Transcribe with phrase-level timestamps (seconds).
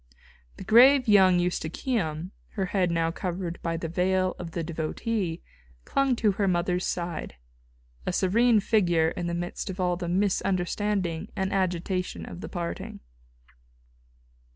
[0.57, 5.43] The grave young Eustochium, her head now covered by the veil of the devotee,
[5.85, 7.35] clung to her mother's side,
[8.07, 13.01] a serene figure in the midst of all the misunderstanding and agitation of the parting.